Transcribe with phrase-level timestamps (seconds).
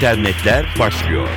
[0.00, 1.28] internetler başlıyor.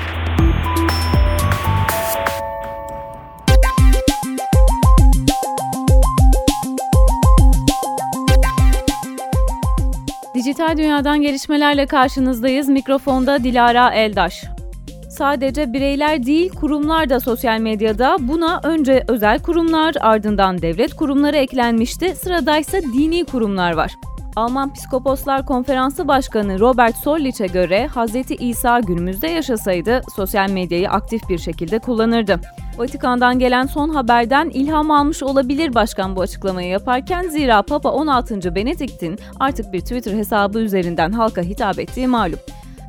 [10.35, 12.69] Dijital dünyadan gelişmelerle karşınızdayız.
[12.69, 14.43] Mikrofonda Dilara Eldaş.
[15.09, 18.17] Sadece bireyler değil, kurumlar da sosyal medyada.
[18.19, 22.15] Buna önce özel kurumlar, ardından devlet kurumları eklenmişti.
[22.15, 23.91] Sıradaysa dini kurumlar var.
[24.35, 28.15] Alman Psikoposlar Konferansı Başkanı Robert Sollich'e göre Hz.
[28.39, 32.39] İsa günümüzde yaşasaydı sosyal medyayı aktif bir şekilde kullanırdı.
[32.77, 38.55] Vatikan'dan gelen son haberden ilham almış olabilir başkan bu açıklamayı yaparken zira Papa 16.
[38.55, 42.39] Benedikt'in artık bir Twitter hesabı üzerinden halka hitap ettiği malum.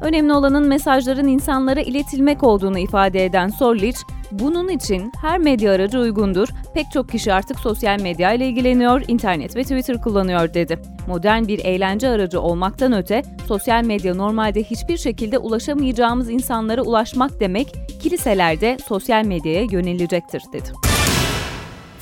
[0.00, 3.98] Önemli olanın mesajların insanlara iletilmek olduğunu ifade eden Sollich,
[4.32, 6.48] bunun için her medya aracı uygundur.
[6.74, 10.78] Pek çok kişi artık sosyal medya ile ilgileniyor, internet ve Twitter kullanıyor dedi.
[11.08, 17.74] Modern bir eğlence aracı olmaktan öte, sosyal medya normalde hiçbir şekilde ulaşamayacağımız insanlara ulaşmak demek,
[18.02, 20.93] kiliselerde sosyal medyaya yönelecektir dedi.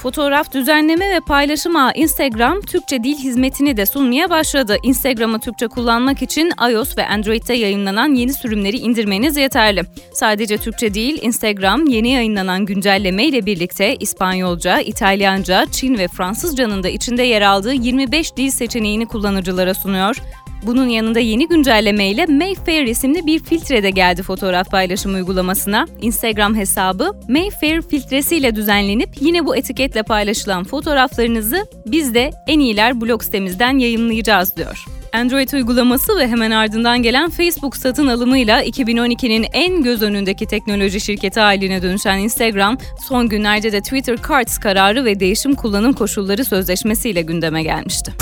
[0.02, 4.76] Fotoğraf düzenleme ve paylaşım ağı Instagram, Türkçe dil hizmetini de sunmaya başladı.
[4.82, 9.82] Instagram'ı Türkçe kullanmak için iOS ve Android'de yayınlanan yeni sürümleri indirmeniz yeterli.
[10.12, 16.88] Sadece Türkçe değil, Instagram yeni yayınlanan güncelleme ile birlikte İspanyolca, İtalyanca, Çin ve Fransızcanın da
[16.88, 20.16] içinde yer aldığı 25 dil seçeneğini kullanıcılara sunuyor.
[20.62, 25.86] Bunun yanında yeni güncelleme ile Mayfair isimli bir filtre de geldi fotoğraf paylaşım uygulamasına.
[26.00, 33.22] Instagram hesabı Mayfair filtresiyle düzenlenip yine bu etiketle paylaşılan fotoğraflarınızı biz de en iyiler blog
[33.22, 34.84] sitemizden yayınlayacağız diyor.
[35.12, 41.40] Android uygulaması ve hemen ardından gelen Facebook satın alımıyla 2012'nin en göz önündeki teknoloji şirketi
[41.40, 47.62] haline dönüşen Instagram, son günlerde de Twitter Cards kararı ve değişim kullanım koşulları sözleşmesiyle gündeme
[47.62, 48.12] gelmişti.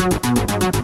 [0.00, 0.79] Música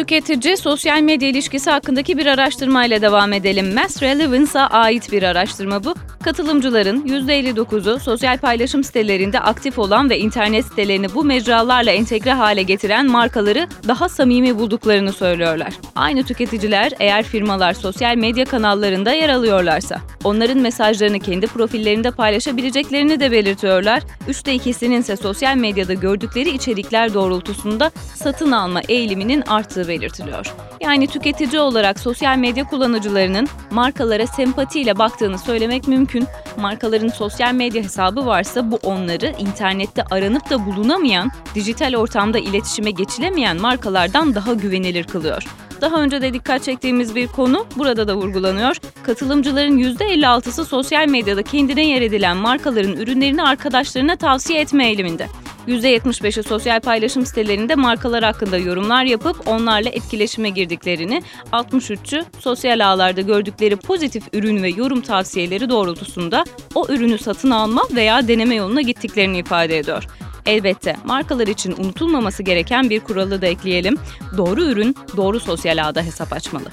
[0.00, 3.74] Tüketici sosyal medya ilişkisi hakkındaki bir araştırmayla devam edelim.
[3.74, 5.94] Mass Relevance'a ait bir araştırma bu.
[6.24, 13.06] Katılımcıların %59'u sosyal paylaşım sitelerinde aktif olan ve internet sitelerini bu mecralarla entegre hale getiren
[13.06, 15.72] markaları daha samimi bulduklarını söylüyorlar.
[15.94, 23.32] Aynı tüketiciler eğer firmalar sosyal medya kanallarında yer alıyorlarsa onların mesajlarını kendi profillerinde paylaşabileceklerini de
[23.32, 24.02] belirtiyorlar.
[24.28, 30.54] Üçte ikisinin ise sosyal medyada gördükleri içerikler doğrultusunda satın alma eğiliminin arttığı belirtiliyor.
[30.80, 36.26] Yani tüketici olarak sosyal medya kullanıcılarının markalara sempatiyle baktığını söylemek mümkün.
[36.56, 43.60] Markaların sosyal medya hesabı varsa bu onları internette aranıp da bulunamayan, dijital ortamda iletişime geçilemeyen
[43.60, 45.44] markalardan daha güvenilir kılıyor.
[45.80, 48.76] Daha önce de dikkat çektiğimiz bir konu burada da vurgulanıyor.
[49.02, 55.26] Katılımcıların %56'sı sosyal medyada kendine yer edilen markaların ürünlerini arkadaşlarına tavsiye etme eğiliminde.
[55.70, 61.22] %75'i sosyal paylaşım sitelerinde markalar hakkında yorumlar yapıp onlarla etkileşime girdiklerini,
[61.52, 66.44] 63'ü sosyal ağlarda gördükleri pozitif ürün ve yorum tavsiyeleri doğrultusunda
[66.74, 70.06] o ürünü satın alma veya deneme yoluna gittiklerini ifade ediyor.
[70.46, 73.96] Elbette markalar için unutulmaması gereken bir kuralı da ekleyelim.
[74.36, 76.70] Doğru ürün doğru sosyal ağda hesap açmalı.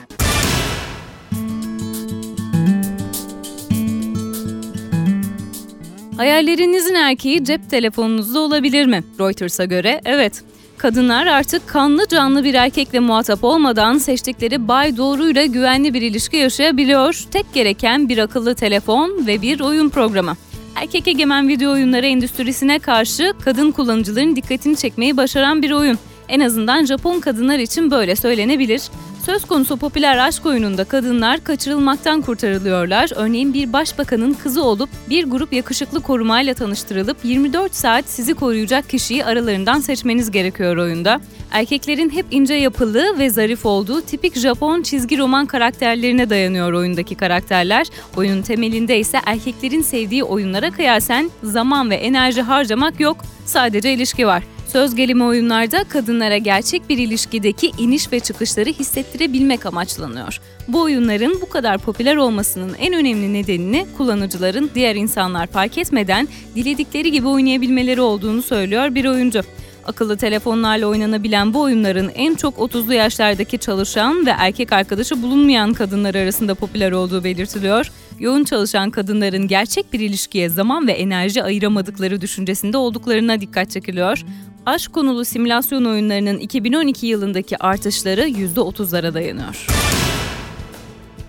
[6.18, 9.04] Hayallerinizin erkeği cep telefonunuzda olabilir mi?
[9.20, 10.44] Reuters'a göre evet.
[10.78, 17.24] Kadınlar artık kanlı canlı bir erkekle muhatap olmadan seçtikleri Bay Doğru'yla güvenli bir ilişki yaşayabiliyor.
[17.32, 20.34] Tek gereken bir akıllı telefon ve bir oyun programı.
[20.76, 25.98] Erkek egemen video oyunları endüstrisine karşı kadın kullanıcıların dikkatini çekmeyi başaran bir oyun.
[26.30, 28.82] En azından Japon kadınlar için böyle söylenebilir.
[29.28, 33.10] Söz konusu popüler aşk oyununda kadınlar kaçırılmaktan kurtarılıyorlar.
[33.16, 39.26] Örneğin bir başbakanın kızı olup bir grup yakışıklı korumayla tanıştırılıp 24 saat sizi koruyacak kişiyi
[39.26, 41.22] aralarından seçmeniz gerekiyor oyunda.
[41.52, 47.88] Erkeklerin hep ince yapılı ve zarif olduğu tipik Japon çizgi roman karakterlerine dayanıyor oyundaki karakterler.
[48.18, 54.44] Oyunun temelinde ise erkeklerin sevdiği oyunlara kıyasen zaman ve enerji harcamak yok, sadece ilişki var.
[54.68, 60.40] Söz gelimi oyunlarda kadınlara gerçek bir ilişkideki iniş ve çıkışları hissettirebilmek amaçlanıyor.
[60.68, 67.12] Bu oyunların bu kadar popüler olmasının en önemli nedenini kullanıcıların diğer insanlar fark etmeden diledikleri
[67.12, 69.42] gibi oynayabilmeleri olduğunu söylüyor bir oyuncu.
[69.86, 76.16] Akıllı telefonlarla oynanabilen bu oyunların en çok 30'lu yaşlardaki çalışan ve erkek arkadaşı bulunmayan kadınlar
[76.16, 77.92] arasında popüler olduğu belirtiliyor.
[78.20, 84.24] Yoğun çalışan kadınların gerçek bir ilişkiye zaman ve enerji ayıramadıkları düşüncesinde olduklarına dikkat çekiliyor
[84.68, 89.68] aşk konulu simülasyon oyunlarının 2012 yılındaki artışları %30'lara dayanıyor.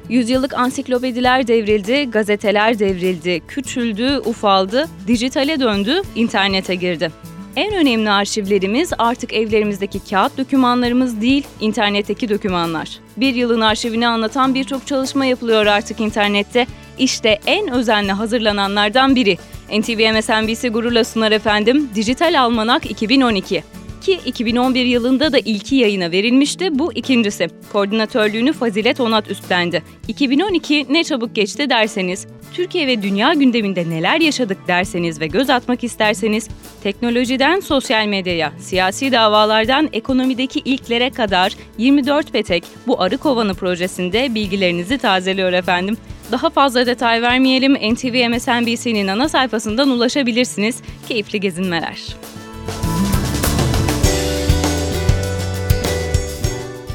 [0.08, 7.10] Yüzyıllık ansiklopediler devrildi, gazeteler devrildi, küçüldü, ufaldı, dijitale döndü, internete girdi.
[7.56, 12.98] En önemli arşivlerimiz artık evlerimizdeki kağıt dokümanlarımız değil, internetteki dokümanlar.
[13.16, 16.66] Bir yılın arşivini anlatan birçok çalışma yapılıyor artık internette.
[16.98, 19.38] İşte en özenle hazırlananlardan biri.
[19.70, 21.90] NTV MSNBC gururla sunar efendim.
[21.94, 26.78] Dijital Almanak 2012 ki 2011 yılında da ilki yayına verilmişti.
[26.78, 27.48] Bu ikincisi.
[27.72, 29.82] Koordinatörlüğünü Fazilet Onat üstlendi.
[30.08, 35.84] 2012 ne çabuk geçti derseniz, Türkiye ve dünya gündeminde neler yaşadık derseniz ve göz atmak
[35.84, 36.48] isterseniz,
[36.82, 44.98] teknolojiden sosyal medyaya, siyasi davalardan ekonomideki ilklere kadar 24 petek bu arı kovanı projesinde bilgilerinizi
[44.98, 45.96] tazeliyor efendim.
[46.32, 47.74] Daha fazla detay vermeyelim.
[47.74, 50.82] NTV MSNBC'nin ana sayfasından ulaşabilirsiniz.
[51.08, 51.98] Keyifli gezinmeler.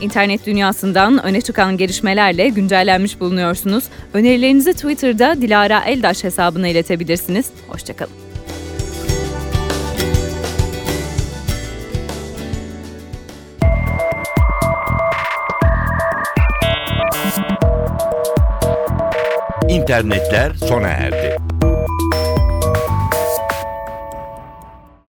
[0.04, 3.84] İnternet dünyasından öne çıkan gelişmelerle güncellenmiş bulunuyorsunuz.
[4.14, 7.46] Önerilerinizi Twitter'da Dilara Eldaş hesabına iletebilirsiniz.
[7.68, 8.14] Hoşçakalın.
[19.70, 21.33] İnternetler sona erdi.